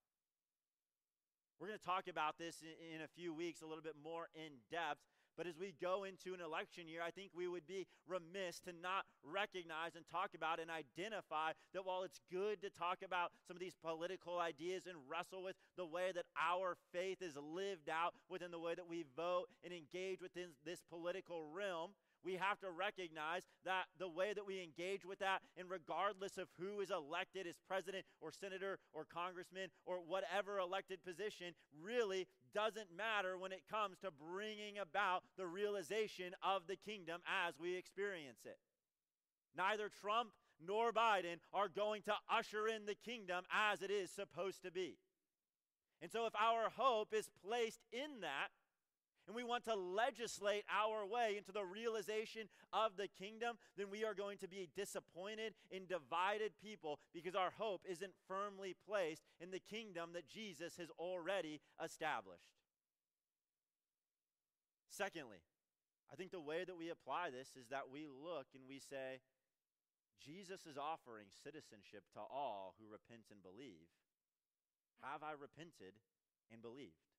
[1.61, 4.27] We're going to talk about this in, in, a few weeks a little bit more
[4.35, 5.07] in depth.
[5.37, 8.73] But as we go into an election year, I think we would be remiss to
[8.73, 13.57] not recognize and talk about and identify that while it's good to talk about some
[13.57, 18.15] of these political ideas and wrestle with the way that our faith is lived out
[18.29, 21.91] within the way that we vote and engage within this political realm,
[22.25, 26.49] we have to recognize that the way that we engage with that, and regardless of
[26.59, 32.97] who is elected as president or senator or congressman or whatever elected position, really doesn't
[32.97, 38.41] matter when it comes to bringing about the realization of the kingdom as we experience
[38.45, 38.59] it.
[39.57, 40.31] Neither Trump
[40.65, 44.97] nor Biden are going to usher in the kingdom as it is supposed to be.
[46.01, 48.49] And so, if our hope is placed in that,
[49.27, 54.05] and we want to legislate our way into the realization of the kingdom, then we
[54.05, 59.51] are going to be disappointed in divided people because our hope isn't firmly placed in
[59.51, 62.53] the kingdom that Jesus has already established.
[64.91, 65.43] Secondly,
[66.13, 69.19] I think the way that we apply this is that we look and we say,
[70.23, 73.89] Jesus is offering citizenship to all who repent and believe.
[75.03, 75.99] Have I repented
[76.53, 77.14] and believed?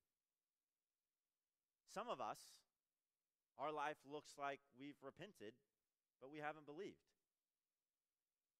[1.96, 2.36] Some of us,
[3.58, 5.56] our life looks like we've repented,
[6.20, 7.08] but we haven't believed.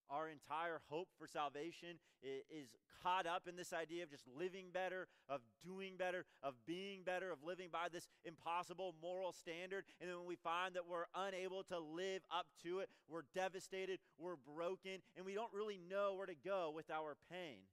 [0.09, 2.73] Our entire hope for salvation is
[3.03, 7.31] caught up in this idea of just living better, of doing better, of being better,
[7.31, 9.85] of living by this impossible moral standard.
[10.01, 13.99] And then when we find that we're unable to live up to it, we're devastated,
[14.17, 17.69] we're broken, and we don't really know where to go with our pain.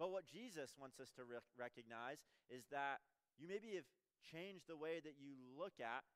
[0.00, 2.18] But what Jesus wants us to re- recognize
[2.50, 2.98] is that
[3.38, 3.84] you maybe have
[4.22, 6.06] change the way that you look at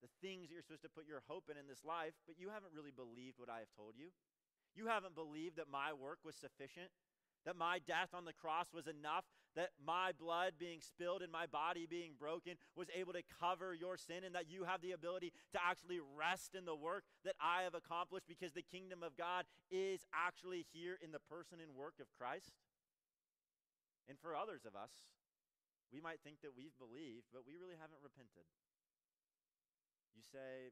[0.00, 2.48] the things that you're supposed to put your hope in in this life, but you
[2.48, 4.08] haven't really believed what I have told you.
[4.74, 6.88] You haven't believed that my work was sufficient,
[7.44, 9.24] that my death on the cross was enough,
[9.56, 13.96] that my blood being spilled and my body being broken was able to cover your
[13.96, 17.62] sin, and that you have the ability to actually rest in the work that I
[17.62, 21.94] have accomplished because the kingdom of God is actually here in the person and work
[22.00, 22.52] of Christ.
[24.08, 24.90] And for others of us,
[25.90, 28.46] we might think that we've believed, but we really haven't repented.
[30.14, 30.70] You say,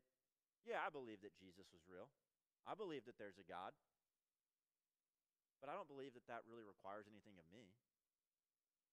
[0.62, 2.10] Yeah, I believe that Jesus was real.
[2.66, 3.74] I believe that there's a God.
[5.58, 7.74] But I don't believe that that really requires anything of me.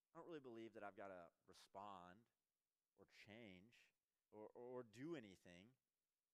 [0.10, 2.24] I don't really believe that I've got to respond
[2.98, 3.76] or change
[4.34, 5.68] or, or, do anything,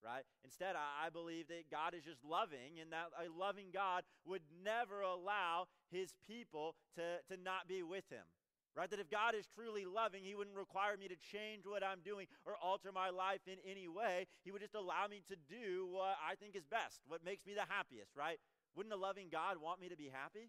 [0.06, 0.24] right?
[0.46, 4.42] Instead, I, I believe that God is just loving and that a loving God would
[4.64, 8.26] never allow his people to, to not be with him.
[8.72, 8.90] Right?
[8.90, 12.28] That if God is truly loving, He wouldn't require me to change what I'm doing
[12.46, 14.28] or alter my life in any way.
[14.44, 17.54] He would just allow me to do what I think is best, what makes me
[17.54, 18.40] the happiest, right?
[18.76, 20.48] Wouldn't a loving God want me to be happy?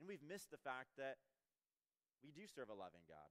[0.00, 1.20] And we've missed the fact that
[2.24, 3.28] we do serve a loving God.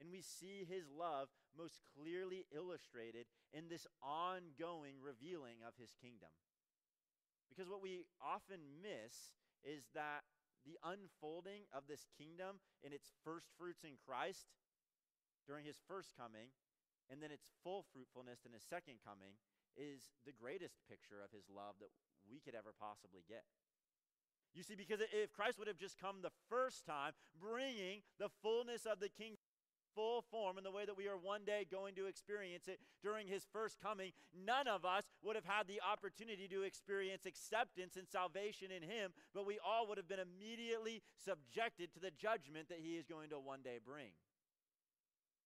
[0.00, 6.32] And we see his love most clearly illustrated in this ongoing revealing of his kingdom.
[7.46, 10.24] Because what we often miss is that
[10.62, 14.50] the unfolding of this kingdom in its first fruits in Christ
[15.46, 16.54] during his first coming,
[17.10, 19.34] and then its full fruitfulness in his second coming,
[19.74, 21.90] is the greatest picture of his love that
[22.28, 23.42] we could ever possibly get.
[24.54, 28.84] You see, because if Christ would have just come the first time, bringing the fullness
[28.84, 29.40] of the kingdom
[29.94, 33.26] full form in the way that we are one day going to experience it during
[33.26, 38.08] his first coming, none of us would have had the opportunity to experience acceptance and
[38.08, 42.80] salvation in him, but we all would have been immediately subjected to the judgment that
[42.80, 44.12] he is going to one day bring.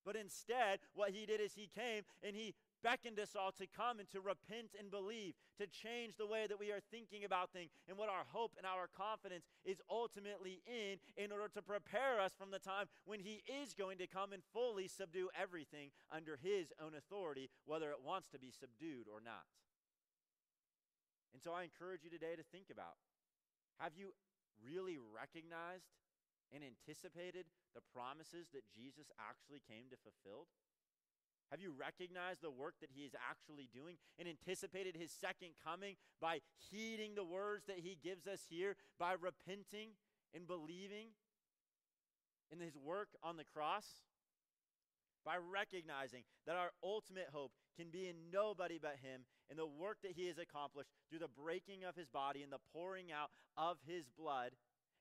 [0.05, 3.99] But instead, what he did is he came and he beckoned us all to come
[3.99, 7.71] and to repent and believe, to change the way that we are thinking about things
[7.89, 12.33] and what our hope and our confidence is ultimately in, in order to prepare us
[12.37, 16.73] from the time when He is going to come and fully subdue everything under His
[16.83, 19.47] own authority, whether it wants to be subdued or not.
[21.33, 22.97] And so I encourage you today to think about
[23.77, 24.17] have you
[24.65, 25.93] really recognized
[26.49, 27.45] and anticipated
[27.77, 30.49] the promises that Jesus actually came to fulfill?
[31.51, 35.95] Have you recognized the work that he is actually doing and anticipated his second coming
[36.21, 36.41] by
[36.71, 39.95] heeding the words that he gives us here, by repenting
[40.35, 41.15] and believing
[42.51, 43.87] in his work on the cross?
[45.25, 49.99] By recognizing that our ultimate hope can be in nobody but him and the work
[50.03, 53.79] that he has accomplished through the breaking of his body and the pouring out of
[53.87, 54.53] his blood,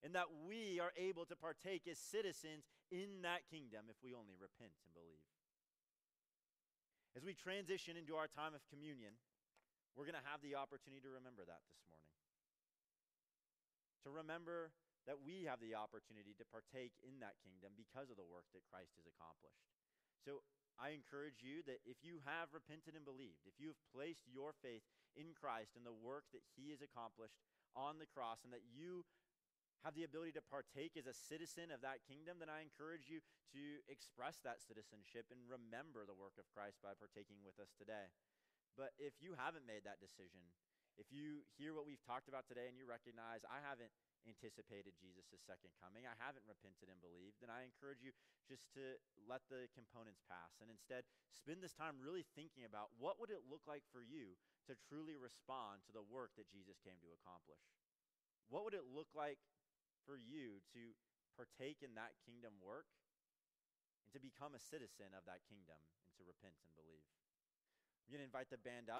[0.04, 4.34] and that we are able to partake as citizens in that kingdom if we only
[4.38, 5.35] repent and believe.
[7.16, 9.16] As we transition into our time of communion,
[9.96, 12.12] we're going to have the opportunity to remember that this morning.
[14.04, 14.76] To remember
[15.08, 18.68] that we have the opportunity to partake in that kingdom because of the work that
[18.68, 19.64] Christ has accomplished.
[20.28, 20.44] So
[20.76, 24.52] I encourage you that if you have repented and believed, if you have placed your
[24.60, 24.84] faith
[25.16, 27.40] in Christ and the work that he has accomplished
[27.80, 29.08] on the cross, and that you
[29.86, 33.22] have the ability to partake as a citizen of that kingdom, then I encourage you
[33.54, 38.10] to express that citizenship and remember the work of Christ by partaking with us today.
[38.74, 40.42] But if you haven't made that decision,
[40.98, 43.94] if you hear what we've talked about today and you recognize I haven't
[44.26, 48.10] anticipated Jesus' second coming, I haven't repented and believed, then I encourage you
[48.50, 48.98] just to
[49.30, 53.46] let the components pass and instead spend this time really thinking about what would it
[53.46, 54.34] look like for you
[54.66, 57.62] to truly respond to the work that Jesus came to accomplish?
[58.50, 59.38] What would it look like
[60.06, 60.94] for you to
[61.34, 62.88] partake in that kingdom work
[64.06, 67.04] and to become a citizen of that kingdom and to repent and believe.
[68.06, 68.94] I'm going to invite the band up.